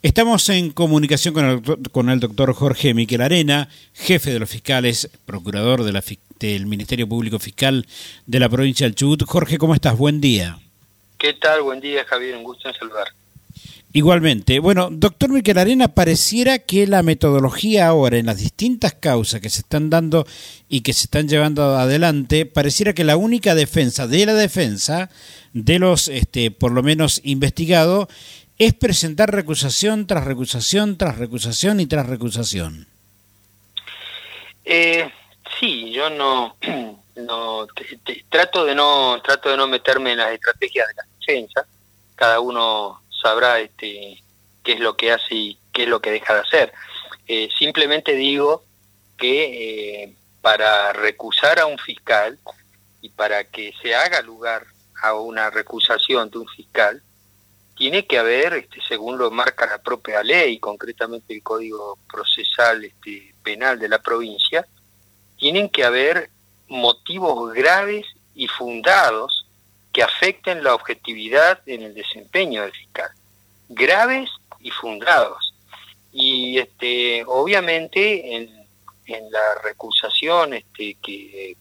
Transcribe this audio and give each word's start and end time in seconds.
Estamos 0.00 0.48
en 0.48 0.70
comunicación 0.70 1.34
con 1.34 1.44
el, 1.44 1.90
con 1.90 2.08
el 2.08 2.20
doctor 2.20 2.54
Jorge 2.54 2.94
Miquel 2.94 3.20
Arena, 3.20 3.68
jefe 3.94 4.32
de 4.32 4.38
los 4.38 4.48
fiscales, 4.48 5.10
procurador 5.26 5.82
de 5.82 5.92
la, 5.92 6.04
del 6.38 6.66
Ministerio 6.66 7.08
Público 7.08 7.40
Fiscal 7.40 7.84
de 8.24 8.38
la 8.38 8.48
provincia 8.48 8.86
del 8.86 8.94
Chubut. 8.94 9.24
Jorge, 9.24 9.58
¿cómo 9.58 9.74
estás? 9.74 9.98
Buen 9.98 10.20
día. 10.20 10.60
¿Qué 11.18 11.32
tal? 11.32 11.62
Buen 11.62 11.80
día, 11.80 12.04
Javier. 12.04 12.36
Un 12.36 12.44
gusto 12.44 12.68
en 12.68 12.76
saludar. 12.76 13.08
Igualmente. 13.92 14.60
Bueno, 14.60 14.88
doctor 14.88 15.30
Miquel 15.30 15.58
Arena, 15.58 15.88
pareciera 15.88 16.60
que 16.60 16.86
la 16.86 17.02
metodología 17.02 17.88
ahora 17.88 18.18
en 18.18 18.26
las 18.26 18.38
distintas 18.38 18.94
causas 18.94 19.40
que 19.40 19.50
se 19.50 19.62
están 19.62 19.90
dando 19.90 20.28
y 20.68 20.82
que 20.82 20.92
se 20.92 21.06
están 21.06 21.26
llevando 21.26 21.76
adelante, 21.76 22.46
pareciera 22.46 22.92
que 22.92 23.02
la 23.02 23.16
única 23.16 23.56
defensa 23.56 24.06
de 24.06 24.26
la 24.26 24.34
defensa 24.34 25.10
de 25.54 25.80
los, 25.80 26.06
este, 26.06 26.52
por 26.52 26.70
lo 26.70 26.84
menos, 26.84 27.20
investigados, 27.24 28.06
es 28.58 28.74
presentar 28.74 29.30
recusación 29.30 30.06
tras 30.06 30.24
recusación, 30.24 30.98
tras 30.98 31.16
recusación 31.16 31.78
y 31.80 31.86
tras 31.86 32.06
recusación. 32.06 32.88
Eh, 34.64 35.10
sí, 35.58 35.92
yo 35.92 36.10
no, 36.10 36.56
no 37.16 37.66
trato 38.28 38.64
de 38.64 38.74
no 38.74 39.20
trato 39.22 39.50
de 39.50 39.56
no 39.56 39.68
meterme 39.68 40.12
en 40.12 40.18
las 40.18 40.32
estrategias 40.32 40.88
de 40.88 40.94
la 40.94 41.04
defensa. 41.18 41.66
Cada 42.16 42.40
uno 42.40 43.00
sabrá 43.22 43.60
este 43.60 44.22
qué 44.64 44.72
es 44.72 44.80
lo 44.80 44.96
que 44.96 45.12
hace 45.12 45.34
y 45.34 45.58
qué 45.72 45.84
es 45.84 45.88
lo 45.88 46.00
que 46.00 46.10
deja 46.10 46.34
de 46.34 46.40
hacer. 46.40 46.72
Eh, 47.28 47.48
simplemente 47.56 48.14
digo 48.14 48.64
que 49.16 50.02
eh, 50.02 50.14
para 50.40 50.92
recusar 50.92 51.60
a 51.60 51.66
un 51.66 51.78
fiscal 51.78 52.38
y 53.00 53.08
para 53.10 53.44
que 53.44 53.72
se 53.80 53.94
haga 53.94 54.20
lugar 54.22 54.66
a 55.02 55.14
una 55.14 55.48
recusación 55.48 56.28
de 56.30 56.38
un 56.38 56.48
fiscal, 56.48 57.02
tiene 57.78 58.06
que 58.06 58.18
haber, 58.18 58.54
este, 58.54 58.80
según 58.88 59.18
lo 59.18 59.30
marca 59.30 59.64
la 59.64 59.78
propia 59.78 60.20
ley, 60.24 60.58
concretamente 60.58 61.32
el 61.32 61.44
Código 61.44 61.96
Procesal 62.10 62.84
este, 62.84 63.32
Penal 63.40 63.78
de 63.78 63.88
la 63.88 64.00
provincia, 64.00 64.66
tienen 65.38 65.68
que 65.68 65.84
haber 65.84 66.28
motivos 66.66 67.54
graves 67.54 68.04
y 68.34 68.48
fundados 68.48 69.46
que 69.92 70.02
afecten 70.02 70.64
la 70.64 70.74
objetividad 70.74 71.60
en 71.66 71.82
el 71.84 71.94
desempeño 71.94 72.62
del 72.62 72.72
fiscal. 72.72 73.10
Graves 73.68 74.28
y 74.58 74.72
fundados. 74.72 75.54
Y 76.12 76.58
este, 76.58 77.22
obviamente 77.26 78.34
en, 78.34 78.58
la 79.30 79.62
recusación 79.62 80.50
que 80.74 81.56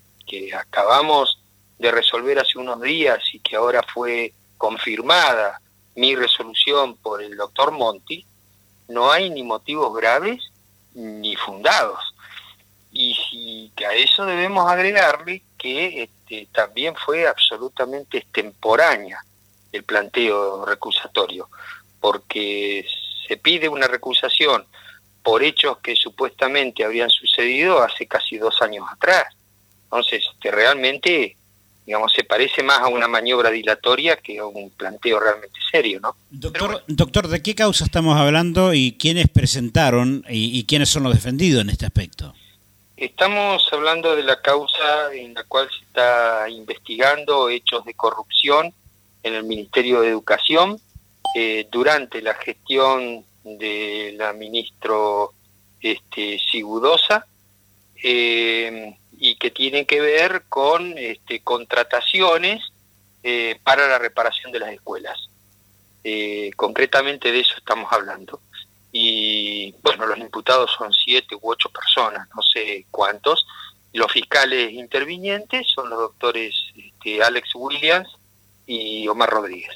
acabamos 0.54 1.40
de 1.80 1.92
resolver 1.92 2.40
hace 2.40 2.58
unos 2.58 2.82
días 2.82 3.20
y 3.32 3.40
que 3.40 3.56
ahora 3.56 3.82
fue 3.84 4.34
confirmada 4.58 5.62
mi 5.98 6.16
resolución 6.16 6.95
por 6.98 7.23
el 7.23 7.36
doctor 7.36 7.72
Monti, 7.72 8.23
no 8.88 9.12
hay 9.12 9.31
ni 9.31 9.42
motivos 9.42 9.95
graves 9.98 10.52
ni 10.94 11.36
fundados. 11.36 12.00
Y 12.92 13.16
si 13.16 13.84
a 13.84 13.94
eso 13.94 14.26
debemos 14.26 14.70
agregarle 14.70 15.44
que 15.58 16.04
este, 16.04 16.48
también 16.54 16.95
fue 16.95 17.28
absolutamente 17.28 18.20
extemporánea 18.20 19.20
el 19.72 19.84
planteo 19.84 20.66
recusatorio, 20.66 21.50
porque 22.00 22.86
se 23.28 23.38
pide 23.38 23.67
una 23.67 23.88
recusación 23.88 24.67
por 25.23 25.44
hechos 25.44 25.80
que 25.80 25.95
supuestamente 25.95 26.86
habrían 26.86 27.09
sucedido 27.09 27.82
hace 27.82 28.08
casi 28.08 28.38
dos 28.38 28.61
años 28.61 28.86
atrás. 28.92 29.36
Entonces, 29.86 30.23
este, 30.32 30.52
realmente 30.52 31.37
digamos, 31.88 32.12
se 32.12 32.26
parece 32.26 32.62
más 32.64 32.82
a 32.82 32.90
una 32.90 33.08
maniobra 33.08 33.50
dilatoria 33.50 34.18
que 34.18 34.40
a 34.40 34.46
un 34.46 34.70
planteo 34.72 35.22
realmente 35.22 35.58
serio, 35.72 36.02
¿no? 36.02 36.18
Doctor, 36.30 36.84
doctor 36.86 37.30
¿de 37.30 37.42
qué 37.42 37.56
causa 37.56 37.86
estamos 37.86 38.18
hablando 38.18 38.74
y 38.74 38.98
quiénes 39.00 39.30
presentaron 39.30 40.26
y, 40.28 40.66
quiénes 40.66 40.90
son 40.90 41.04
los 41.04 41.14
defendidos 41.14 41.62
en 41.62 41.70
este 41.70 41.86
aspecto? 41.86 42.34
Estamos 42.98 43.66
hablando 43.72 44.18
de 44.18 44.24
la 44.24 44.42
causa 44.42 45.14
en 45.14 45.34
la 45.34 45.46
cual 45.46 45.70
se 45.70 45.86
está 45.86 46.50
investigando 46.50 47.48
hechos 47.48 47.86
de 47.86 47.94
corrupción 47.94 48.73
en 49.23 49.34
el 49.36 49.45
Ministerio 49.45 50.02
de 50.02 50.10
Educación 50.10 50.82
eh, 51.38 51.70
durante 51.72 52.22
la 52.22 52.34
gestión 52.34 53.23
de 53.45 54.14
la 54.17 54.34
ministro 54.34 55.32
este, 55.80 56.38
Sigudosa. 56.52 57.26
Eh, 58.04 58.94
y 59.20 59.36
que 59.36 59.52
tiene 59.52 59.86
que 59.86 60.00
ver 60.00 60.44
con 60.48 60.98
este, 60.98 61.42
contrataciones 61.42 62.64
eh, 63.23 63.60
para 63.64 63.88
la 63.88 63.98
reparación 63.98 64.52
de 64.52 64.60
las 64.60 64.70
escuelas. 64.72 65.30
Eh, 66.04 66.52
concretamente 66.55 67.32
de 67.32 67.39
eso 67.39 67.54
estamos 67.58 67.92
hablando. 67.92 68.39
Y 68.92 69.76
bueno, 69.83 70.05
los 70.05 70.17
imputados 70.17 70.72
son 70.78 70.94
siete 70.94 71.36
u 71.36 71.39
ocho 71.44 71.70
personas, 71.70 72.28
no 72.36 72.42
sé 72.42 72.86
cuántos. 72.92 73.45
Los 73.94 74.11
fiscales 74.11 74.72
intervinientes 74.72 75.67
son 75.73 75.89
los 75.89 75.99
doctores 75.99 76.55
este, 76.76 77.22
Alex 77.22 77.49
Williams 77.55 78.08
y 78.66 79.08
Omar 79.08 79.30
Rodríguez. 79.30 79.76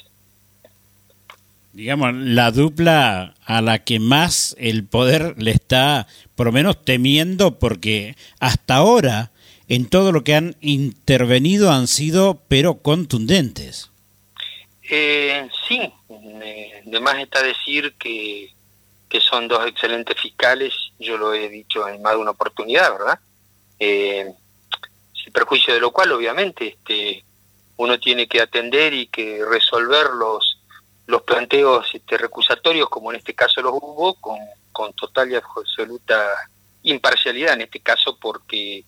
Digamos, 1.73 2.13
la 2.13 2.51
dupla 2.51 3.33
a 3.45 3.61
la 3.61 3.79
que 3.79 3.99
más 3.99 4.55
el 4.59 4.85
poder 4.85 5.41
le 5.41 5.51
está, 5.51 6.05
por 6.35 6.47
lo 6.47 6.51
menos, 6.51 6.83
temiendo, 6.83 7.59
porque 7.59 8.17
hasta 8.39 8.75
ahora 8.75 9.30
en 9.71 9.87
todo 9.87 10.11
lo 10.11 10.25
que 10.25 10.35
han 10.35 10.57
intervenido 10.59 11.71
han 11.71 11.87
sido, 11.87 12.41
pero 12.49 12.79
contundentes. 12.79 13.89
Eh, 14.83 15.47
sí, 15.65 15.93
además 16.85 17.19
está 17.19 17.41
decir 17.41 17.95
que, 17.97 18.53
que 19.07 19.21
son 19.21 19.47
dos 19.47 19.65
excelentes 19.65 20.19
fiscales, 20.19 20.73
yo 20.99 21.17
lo 21.17 21.33
he 21.33 21.47
dicho 21.47 21.87
en 21.87 22.01
más 22.01 22.15
de 22.15 22.19
una 22.19 22.31
oportunidad, 22.31 22.91
¿verdad? 22.91 23.19
Eh, 23.79 24.33
sin 25.13 25.31
perjuicio 25.31 25.73
de 25.73 25.79
lo 25.79 25.91
cual, 25.91 26.11
obviamente, 26.11 26.67
este, 26.67 27.23
uno 27.77 27.97
tiene 27.97 28.27
que 28.27 28.41
atender 28.41 28.93
y 28.93 29.07
que 29.07 29.39
resolver 29.49 30.07
los, 30.19 30.59
los 31.05 31.21
planteos 31.21 31.87
este, 31.93 32.17
recusatorios, 32.17 32.89
como 32.89 33.13
en 33.13 33.19
este 33.19 33.33
caso 33.33 33.61
los 33.61 33.75
hubo, 33.75 34.15
con, 34.15 34.37
con 34.73 34.91
total 34.91 35.31
y 35.31 35.35
absoluta 35.35 36.27
imparcialidad, 36.83 37.53
en 37.53 37.61
este 37.61 37.79
caso 37.79 38.17
porque 38.19 38.83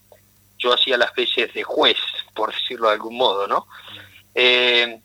yo 0.63 0.73
hacía 0.73 0.97
las 0.97 1.13
veces 1.13 1.53
de 1.53 1.63
juez, 1.63 1.97
por 2.33 2.53
decirlo 2.53 2.87
de 2.87 2.93
algún 2.93 3.17
modo, 3.17 3.47
¿no? 3.47 3.67
Eh, 4.33 4.99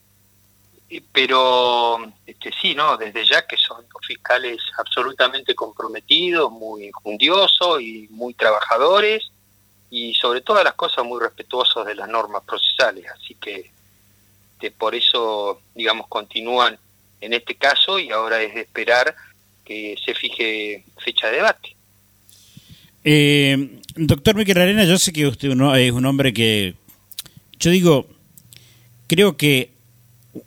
pero 1.12 1.98
este, 2.24 2.50
sí, 2.60 2.74
¿no? 2.74 2.96
Desde 2.96 3.24
ya 3.26 3.46
que 3.46 3.56
son 3.56 3.84
fiscales 4.06 4.58
absolutamente 4.78 5.54
comprometidos, 5.54 6.50
muy 6.50 6.90
fundiosos 7.02 7.82
y 7.82 8.06
muy 8.10 8.32
trabajadores 8.34 9.30
y 9.90 10.14
sobre 10.14 10.40
todas 10.40 10.64
las 10.64 10.74
cosas 10.74 11.04
muy 11.04 11.20
respetuosos 11.20 11.84
de 11.84 11.94
las 11.94 12.08
normas 12.08 12.42
procesales. 12.44 13.04
Así 13.10 13.34
que, 13.34 13.70
que 14.58 14.70
por 14.70 14.94
eso, 14.94 15.60
digamos, 15.74 16.06
continúan 16.08 16.78
en 17.20 17.34
este 17.34 17.56
caso 17.56 17.98
y 17.98 18.10
ahora 18.10 18.40
es 18.40 18.54
de 18.54 18.60
esperar 18.62 19.14
que 19.64 19.96
se 20.02 20.14
fije 20.14 20.84
fecha 20.98 21.26
de 21.26 21.36
debate. 21.36 21.76
Eh, 23.04 23.77
doctor 23.98 24.36
Miquel 24.36 24.58
Arena, 24.58 24.84
yo 24.84 24.98
sé 24.98 25.12
que 25.12 25.26
usted 25.26 25.50
es 25.50 25.92
un 25.92 26.06
hombre 26.06 26.32
que, 26.32 26.74
yo 27.58 27.70
digo, 27.70 28.08
creo 29.06 29.36
que 29.36 29.72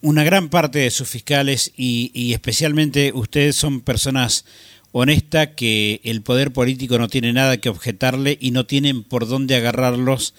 una 0.01 0.23
gran 0.23 0.49
parte 0.49 0.79
de 0.79 0.91
sus 0.91 1.09
fiscales 1.09 1.73
y, 1.75 2.31
especialmente 2.33 3.11
ustedes 3.13 3.55
son 3.55 3.81
personas 3.81 4.45
honestas 4.93 5.49
que 5.55 6.01
el 6.03 6.21
poder 6.21 6.51
político 6.51 6.97
no 6.97 7.07
tiene 7.07 7.33
nada 7.33 7.57
que 7.57 7.69
objetarle 7.69 8.37
y 8.39 8.51
no 8.51 8.65
tienen 8.65 9.03
por 9.03 9.27
dónde 9.27 9.55
agarrarlos 9.55 10.33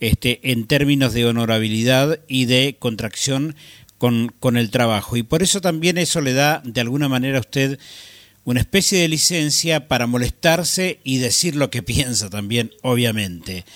este, 0.00 0.40
en 0.50 0.66
términos 0.66 1.12
de 1.12 1.24
honorabilidad 1.26 2.20
y 2.28 2.46
de 2.46 2.76
contracción 2.78 3.54
con, 3.98 4.32
con 4.40 4.56
el 4.56 4.70
trabajo. 4.70 5.16
Y 5.16 5.22
por 5.22 5.42
eso 5.42 5.60
también 5.60 5.98
eso 5.98 6.20
le 6.20 6.32
da 6.32 6.62
de 6.64 6.80
alguna 6.80 7.08
manera 7.08 7.38
a 7.38 7.40
usted 7.40 7.78
una 8.46 8.60
especie 8.60 9.00
de 9.00 9.08
licencia 9.08 9.88
para 9.88 10.06
molestarse 10.06 11.00
y 11.02 11.18
decir 11.18 11.56
lo 11.56 11.68
que 11.68 11.82
piensa 11.82 12.30
también, 12.30 12.72
obviamente. 12.82 13.66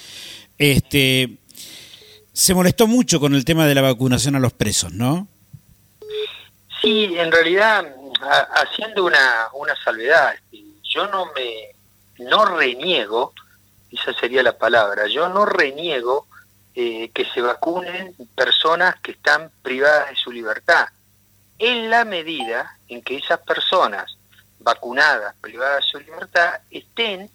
Este, 0.56 1.38
se 2.32 2.54
molestó 2.54 2.86
mucho 2.86 3.20
con 3.20 3.34
el 3.34 3.44
tema 3.44 3.66
de 3.66 3.74
la 3.74 3.82
vacunación 3.82 4.36
a 4.36 4.40
los 4.40 4.52
presos, 4.52 4.92
¿no? 4.92 5.28
Sí, 6.80 7.12
en 7.16 7.30
realidad, 7.30 7.84
haciendo 8.54 9.04
una, 9.04 9.48
una 9.52 9.74
salvedad, 9.84 10.34
este, 10.34 10.64
yo 10.84 11.08
no 11.08 11.26
me, 11.34 12.24
no 12.24 12.44
reniego, 12.44 13.34
esa 13.90 14.14
sería 14.14 14.42
la 14.42 14.56
palabra, 14.56 15.08
yo 15.08 15.28
no 15.28 15.44
reniego 15.46 16.26
eh, 16.74 17.10
que 17.12 17.24
se 17.26 17.42
vacunen 17.42 18.14
personas 18.36 18.94
que 19.00 19.12
están 19.12 19.50
privadas 19.62 20.10
de 20.10 20.16
su 20.16 20.30
libertad, 20.30 20.86
en 21.58 21.90
la 21.90 22.04
medida 22.04 22.78
en 22.88 23.02
que 23.02 23.16
esas 23.16 23.40
personas 23.40 24.16
vacunadas, 24.60 25.34
privadas 25.40 25.84
de 25.84 25.90
su 25.90 25.98
libertad, 25.98 26.60
estén 26.70 27.30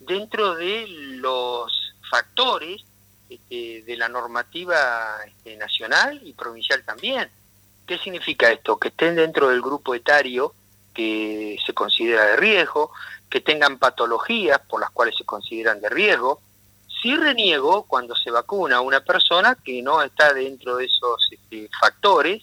dentro 0.00 0.54
de 0.54 0.86
los 0.88 1.94
factores 2.10 2.84
este, 3.28 3.82
de 3.82 3.96
la 3.96 4.08
normativa 4.08 5.18
este, 5.26 5.56
nacional 5.56 6.20
y 6.24 6.32
provincial 6.32 6.82
también. 6.84 7.30
¿Qué 7.86 7.98
significa 7.98 8.50
esto? 8.50 8.78
Que 8.78 8.88
estén 8.88 9.16
dentro 9.16 9.48
del 9.48 9.60
grupo 9.60 9.94
etario 9.94 10.54
que 10.94 11.56
se 11.64 11.72
considera 11.72 12.24
de 12.24 12.36
riesgo, 12.36 12.90
que 13.28 13.40
tengan 13.40 13.78
patologías 13.78 14.58
por 14.68 14.80
las 14.80 14.90
cuales 14.90 15.14
se 15.16 15.24
consideran 15.24 15.80
de 15.80 15.88
riesgo. 15.88 16.40
Sí 17.02 17.16
reniego 17.16 17.84
cuando 17.84 18.16
se 18.16 18.30
vacuna 18.30 18.76
a 18.76 18.80
una 18.80 19.00
persona 19.00 19.56
que 19.64 19.80
no 19.82 20.02
está 20.02 20.34
dentro 20.34 20.76
de 20.76 20.86
esos 20.86 21.28
este, 21.30 21.70
factores, 21.80 22.42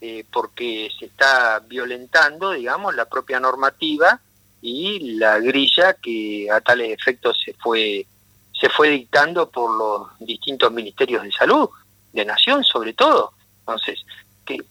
eh, 0.00 0.24
porque 0.32 0.90
se 0.98 1.06
está 1.06 1.60
violentando, 1.60 2.52
digamos, 2.52 2.94
la 2.94 3.06
propia 3.06 3.40
normativa 3.40 4.20
y 4.60 5.16
la 5.16 5.38
grilla 5.38 5.94
que 5.94 6.48
a 6.50 6.60
tales 6.60 6.90
efectos 6.90 7.40
se 7.44 7.54
fue 7.54 8.06
se 8.58 8.70
fue 8.70 8.88
dictando 8.88 9.50
por 9.50 9.76
los 9.76 10.18
distintos 10.18 10.72
ministerios 10.72 11.22
de 11.22 11.32
salud, 11.32 11.68
de 12.12 12.24
nación 12.24 12.64
sobre 12.64 12.94
todo. 12.94 13.32
Entonces, 13.60 14.04
que, 14.46 14.64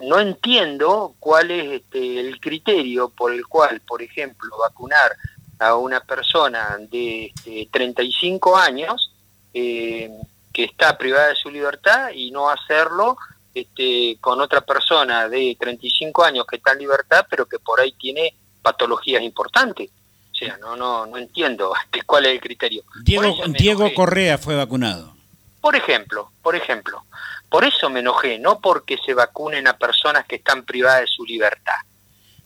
no 0.00 0.20
entiendo 0.20 1.14
cuál 1.18 1.50
es 1.50 1.82
este, 1.82 2.20
el 2.20 2.38
criterio 2.38 3.08
por 3.08 3.32
el 3.32 3.46
cual, 3.46 3.80
por 3.80 4.02
ejemplo, 4.02 4.56
vacunar 4.58 5.12
a 5.58 5.74
una 5.74 6.00
persona 6.00 6.76
de 6.78 7.32
35 7.70 8.58
este, 8.58 8.70
años 8.70 9.12
eh, 9.54 10.10
que 10.52 10.64
está 10.64 10.96
privada 10.96 11.28
de 11.28 11.36
su 11.36 11.50
libertad 11.50 12.10
y 12.14 12.30
no 12.30 12.48
hacerlo 12.50 13.16
este, 13.56 14.18
con 14.20 14.38
otra 14.40 14.60
persona 14.60 15.30
de 15.30 15.56
35 15.58 16.24
años 16.24 16.44
que 16.46 16.56
está 16.56 16.72
en 16.72 16.80
libertad, 16.80 17.24
pero 17.30 17.46
que 17.46 17.58
por 17.58 17.80
ahí 17.80 17.92
tiene 17.92 18.34
patologías 18.60 19.22
importantes. 19.22 19.88
O 20.30 20.34
sea, 20.34 20.58
no, 20.58 20.76
no, 20.76 21.06
no 21.06 21.16
entiendo 21.16 21.72
cuál 22.06 22.26
es 22.26 22.32
el 22.32 22.40
criterio. 22.40 22.82
Diego, 23.02 23.34
Diego 23.58 23.94
Correa 23.94 24.36
fue 24.36 24.56
vacunado. 24.56 25.16
Por 25.62 25.74
ejemplo, 25.74 26.30
por 26.42 26.54
ejemplo. 26.54 27.02
Por 27.48 27.64
eso 27.64 27.88
me 27.88 28.00
enojé, 28.00 28.38
no 28.38 28.60
porque 28.60 28.98
se 28.98 29.14
vacunen 29.14 29.66
a 29.66 29.78
personas 29.78 30.26
que 30.26 30.36
están 30.36 30.64
privadas 30.64 31.00
de 31.02 31.06
su 31.06 31.24
libertad. 31.24 31.80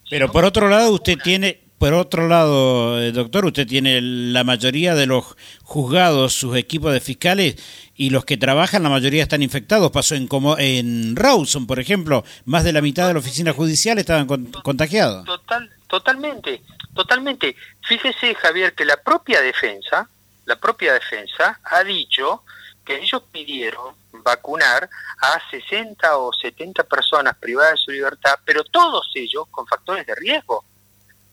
Pero 0.08 0.30
por 0.30 0.44
otro 0.44 0.68
lado, 0.68 0.92
usted 0.92 1.18
tiene, 1.18 1.60
por 1.80 1.94
otro 1.94 2.28
lado, 2.28 3.00
eh, 3.00 3.10
doctor, 3.10 3.46
usted 3.46 3.66
tiene 3.66 4.02
la 4.02 4.44
mayoría 4.44 4.94
de 4.94 5.06
los 5.06 5.34
juzgados, 5.62 6.34
sus 6.34 6.54
equipos 6.58 6.92
de 6.92 7.00
fiscales 7.00 7.56
y 7.96 8.10
los 8.10 8.26
que 8.26 8.36
trabajan, 8.36 8.82
la 8.82 8.90
mayoría 8.90 9.22
están 9.22 9.42
infectados. 9.42 9.90
Pasó 9.90 10.14
en 10.14 10.28
como 10.28 10.58
en 10.58 11.16
Rawson, 11.16 11.66
por 11.66 11.80
ejemplo, 11.80 12.22
más 12.44 12.64
de 12.64 12.74
la 12.74 12.82
mitad 12.82 13.06
de 13.06 13.14
la 13.14 13.20
oficina 13.20 13.54
judicial 13.54 13.96
estaban 13.96 14.26
contagiados. 14.26 15.24
Total, 15.24 15.70
totalmente, 15.86 16.60
totalmente. 16.94 17.56
Fíjese, 17.88 18.34
Javier, 18.34 18.74
que 18.74 18.84
la 18.84 18.98
propia 18.98 19.40
defensa, 19.40 20.06
la 20.44 20.56
propia 20.56 20.92
defensa 20.92 21.60
ha 21.64 21.82
dicho 21.82 22.42
que 22.84 23.00
ellos 23.00 23.22
pidieron 23.32 23.94
vacunar 24.22 24.86
a 25.22 25.40
60 25.50 26.18
o 26.18 26.30
70 26.30 26.84
personas 26.84 27.38
privadas 27.38 27.72
de 27.72 27.78
su 27.78 27.90
libertad, 27.90 28.34
pero 28.44 28.64
todos 28.64 29.10
ellos 29.14 29.44
con 29.50 29.66
factores 29.66 30.04
de 30.04 30.14
riesgo. 30.14 30.62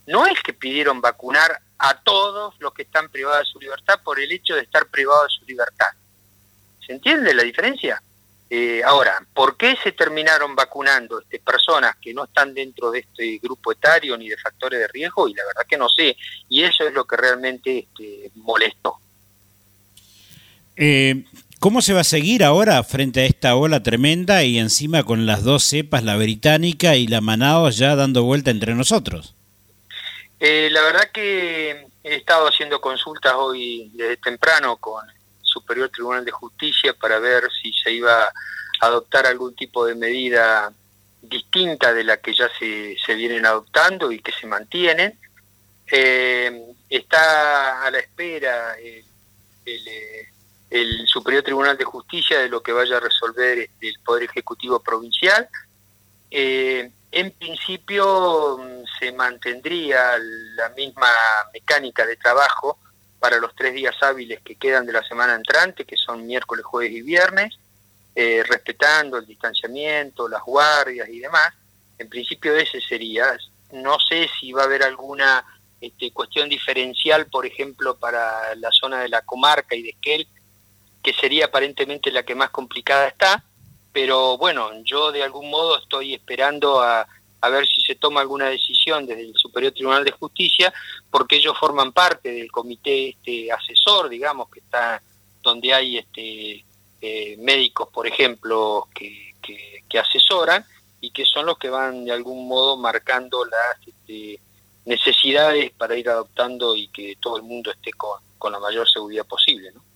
No 0.08 0.26
es 0.26 0.42
que 0.42 0.54
pidieron 0.54 1.02
vacunar 1.02 1.60
a 1.78 2.00
todos 2.02 2.56
los 2.60 2.74
que 2.74 2.84
están 2.84 3.10
privados 3.10 3.48
de 3.48 3.52
su 3.52 3.60
libertad 3.60 4.00
por 4.04 4.20
el 4.20 4.32
hecho 4.32 4.56
de 4.56 4.62
estar 4.62 4.88
privados 4.88 5.28
de 5.28 5.40
su 5.40 5.46
libertad. 5.46 5.88
¿Se 6.86 6.94
entiende 6.94 7.34
la 7.34 7.44
diferencia? 7.44 8.02
Eh, 8.50 8.82
ahora, 8.86 9.22
¿por 9.34 9.58
qué 9.58 9.76
se 9.84 9.92
terminaron 9.92 10.56
vacunando 10.56 11.20
este, 11.20 11.40
personas 11.40 11.98
que 12.02 12.14
no 12.14 12.24
están 12.24 12.54
dentro 12.54 12.92
de 12.92 13.00
este 13.00 13.38
grupo 13.40 13.74
etario 13.74 14.18
ni 14.18 14.30
de 14.30 14.38
factores 14.38 14.80
de 14.80 14.88
riesgo? 14.88 15.28
Y 15.28 15.34
la 15.34 15.46
verdad 15.46 15.68
que 15.68 15.78
no 15.78 15.90
sé. 15.90 16.16
Y 16.48 16.64
eso 16.64 16.88
es 16.88 16.94
lo 16.94 17.06
que 17.06 17.18
realmente 17.18 17.80
este, 17.80 18.32
molestó. 18.36 18.96
Eh, 20.78 21.26
¿Cómo 21.60 21.82
se 21.82 21.94
va 21.94 22.02
a 22.02 22.06
seguir 22.06 22.44
ahora 22.44 22.82
frente 22.84 23.22
a 23.22 23.26
esta 23.26 23.56
ola 23.56 23.84
tremenda 23.84 24.44
y 24.44 24.60
encima 24.60 25.04
con 25.04 25.26
las 25.26 25.44
dos 25.44 25.64
cepas, 25.64 26.04
la 26.04 26.16
británica 26.16 26.96
y 26.96 27.08
la 27.08 27.20
Manaos, 27.20 27.78
ya 27.78 27.96
dando 27.96 28.24
vuelta 28.24 28.52
entre 28.52 28.76
nosotros? 28.76 29.36
Eh, 30.40 30.70
la 30.72 30.82
verdad 30.84 31.10
que 31.12 31.88
he 32.04 32.16
estado 32.16 32.48
haciendo 32.48 32.80
consultas 32.80 33.34
hoy 33.36 33.90
desde 33.94 34.18
temprano 34.18 34.78
con 34.78 35.10
el 35.10 35.16
Superior 35.42 35.90
Tribunal 35.90 36.24
de 36.24 36.32
Justicia 36.32 36.94
para 36.94 37.20
ver 37.20 37.44
si 37.62 37.74
se 37.74 37.92
iba 37.92 38.24
a 38.24 38.32
adoptar 38.86 39.26
algún 39.26 39.56
tipo 39.56 39.86
de 39.86 39.96
medida 39.96 40.72
distinta 41.22 41.94
de 41.94 42.04
la 42.04 42.18
que 42.18 42.34
ya 42.34 42.50
se, 42.60 42.96
se 43.04 43.16
vienen 43.16 43.46
adoptando 43.46 44.12
y 44.12 44.20
que 44.20 44.32
se 44.32 44.48
mantienen. 44.48 45.18
Eh, 45.90 46.74
está 46.90 47.86
a 47.86 47.92
la 47.92 48.00
espera 48.00 48.76
el, 48.76 49.04
eh, 49.66 50.28
el 50.70 51.08
Superior 51.08 51.44
Tribunal 51.44 51.78
de 51.78 51.86
Justicia 51.86 52.40
de 52.40 52.50
lo 52.50 52.62
que 52.62 52.74
vaya 52.74 52.98
a 52.98 53.02
resolver 53.02 53.58
este, 53.60 53.90
el 53.90 54.00
Poder 54.04 54.24
Ejecutivo 54.24 54.80
Provincial. 54.80 55.48
Eh, 56.30 56.92
en 57.18 57.32
principio 57.32 58.60
mm, 58.60 58.84
se 59.00 59.12
mantendría 59.12 60.18
la 60.56 60.70
misma 60.70 61.10
mecánica 61.52 62.06
de 62.06 62.16
trabajo 62.16 62.78
para 63.20 63.38
los 63.38 63.56
tres 63.56 63.74
días 63.74 63.96
hábiles 64.04 64.42
que 64.42 64.56
quedan 64.56 64.86
de 64.86 64.94
la 64.94 65.02
semana 65.02 65.34
entrante, 65.34 65.84
que 65.84 65.98
son 65.98 66.28
miércoles, 66.28 66.64
jueves 66.64 66.92
y 66.92 67.02
viernes, 67.02 67.58
eh, 68.14 68.44
respetando 68.48 69.18
el 69.18 69.26
distanciamiento, 69.26 70.28
las 70.28 70.44
guardias 70.44 71.10
y 71.10 71.20
demás. 71.20 71.54
En 71.98 72.08
principio 72.08 72.56
ese 72.56 72.80
sería. 72.82 73.36
No 73.72 73.98
sé 74.00 74.30
si 74.40 74.52
va 74.52 74.62
a 74.62 74.66
haber 74.66 74.84
alguna 74.84 75.44
este, 75.82 76.12
cuestión 76.12 76.48
diferencial, 76.48 77.26
por 77.26 77.48
ejemplo, 77.48 77.98
para 77.98 78.54
la 78.56 78.70
zona 78.72 79.02
de 79.02 79.10
la 79.10 79.24
comarca 79.24 79.76
y 79.76 79.82
de 79.82 79.90
Esquel, 79.90 80.28
que 81.02 81.14
sería 81.14 81.46
aparentemente 81.46 82.12
la 82.12 82.22
que 82.22 82.36
más 82.36 82.52
complicada 82.52 83.08
está, 83.08 83.44
pero 83.98 84.38
bueno, 84.38 84.70
yo 84.84 85.12
de 85.12 85.24
algún 85.24 85.50
modo 85.50 85.80
estoy 85.80 86.14
esperando 86.14 86.82
a, 86.82 87.08
a 87.42 87.50
ver 87.50 87.66
si 87.66 87.82
se 87.82 87.96
toma 87.96 88.22
alguna 88.22 88.48
decisión 88.48 89.08
desde 89.08 89.24
el 89.24 89.34
Superior 89.34 89.74
Tribunal 89.74 90.06
de 90.06 90.12
Justicia, 90.12 90.72
porque 91.10 91.38
ellos 91.38 91.58
forman 91.60 91.92
parte 91.92 92.32
del 92.32 92.52
comité 92.52 93.10
este, 93.10 93.52
asesor, 93.52 94.08
digamos, 94.08 94.52
que 94.52 94.60
está 94.60 95.02
donde 95.42 95.74
hay 95.74 95.98
este, 95.98 96.64
eh, 97.02 97.38
médicos, 97.40 97.90
por 97.92 98.06
ejemplo, 98.06 98.88
que, 98.94 99.34
que, 99.42 99.98
asesoran 99.98 100.64
y 101.02 101.10
que 101.10 101.26
son 101.26 101.48
los 101.48 101.58
que 101.58 101.72
van 101.72 102.06
de 102.06 102.12
algún 102.12 102.48
modo 102.48 102.78
marcando 102.78 103.46
las 103.46 103.80
este, 103.84 104.40
necesidades 104.86 105.72
para 105.72 105.98
ir 105.98 106.08
adoptando 106.08 106.76
y 106.76 106.88
que 106.90 107.16
todo 107.20 107.38
el 107.38 107.42
mundo 107.42 107.72
esté 107.72 107.94
con, 107.94 108.20
con 108.38 108.52
la 108.52 108.60
mayor 108.60 108.88
seguridad 108.88 109.26
posible. 109.26 109.72
¿no? 109.72 109.87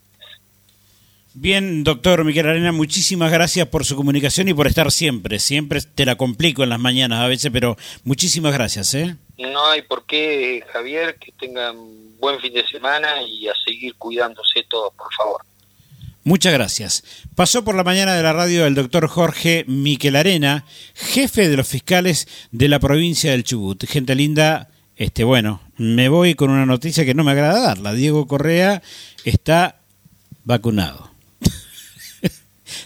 Bien, 1.34 1.86
doctor 1.86 2.26
Miguel 2.26 2.50
Arena, 2.50 2.74
muchísimas 2.74 3.32
gracias 3.32 3.66
por 3.68 3.86
su 3.86 3.96
comunicación 3.96 4.50
y 4.50 4.54
por 4.54 4.68
estar 4.68 4.92
siempre. 4.92 5.40
Siempre 5.40 5.80
te 5.82 6.06
la 6.06 6.18
complico 6.18 6.64
en 6.64 6.70
las 6.70 6.80
mañanas 6.80 7.22
a 7.22 7.28
veces, 7.28 7.52
pero 7.54 7.78
muchísimas 8.04 8.54
gracias. 8.54 8.94
¿eh? 8.96 9.16
No 9.38 9.66
hay 9.68 9.82
por 9.84 10.06
qué, 10.06 10.62
Javier, 10.74 11.16
que 11.16 11.32
tengan 11.40 11.76
buen 12.20 12.40
fin 12.42 12.54
de 12.54 12.68
semana 12.68 13.22
y 13.24 13.48
a 13.48 13.54
seguir 13.66 13.96
cuidándose 13.96 14.64
todos, 14.70 14.94
por 14.94 15.08
favor. 15.14 15.42
Muchas 16.24 16.54
gracias. 16.54 17.04
Pasó 17.34 17.64
por 17.64 17.76
la 17.76 17.84
mañana 17.84 18.14
de 18.14 18.24
la 18.24 18.34
radio 18.34 18.68
el 18.68 18.76
doctor 18.76 19.08
Jorge 19.08 19.64
Miquel 19.68 20.18
Arena, 20.18 20.66
jefe 20.94 21.48
de 21.48 21.58
los 21.58 21.68
fiscales 21.68 22.28
de 22.52 22.68
la 22.68 22.80
provincia 22.80 23.32
del 23.32 23.44
Chubut. 23.44 23.86
Gente 23.86 24.16
linda, 24.16 24.70
este 24.98 25.24
bueno, 25.24 25.62
me 25.78 26.10
voy 26.10 26.36
con 26.36 26.52
una 26.52 26.66
noticia 26.66 27.06
que 27.06 27.16
no 27.16 27.24
me 27.24 27.32
agrada 27.32 27.62
darla. 27.62 27.94
Diego 27.94 28.28
Correa 28.28 28.84
está 29.24 29.80
vacunado. 30.44 31.11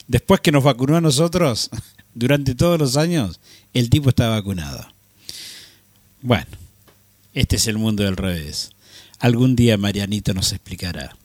Después 0.07 0.41
que 0.41 0.51
nos 0.51 0.63
vacunó 0.63 0.97
a 0.97 1.01
nosotros, 1.01 1.69
durante 2.13 2.53
todos 2.55 2.79
los 2.79 2.97
años, 2.97 3.39
el 3.73 3.89
tipo 3.89 4.09
está 4.09 4.29
vacunado. 4.29 4.87
Bueno, 6.21 6.45
este 7.33 7.55
es 7.57 7.67
el 7.67 7.77
mundo 7.77 8.03
del 8.03 8.17
revés. 8.17 8.71
Algún 9.19 9.55
día 9.55 9.77
Marianito 9.77 10.33
nos 10.33 10.51
explicará. 10.51 11.15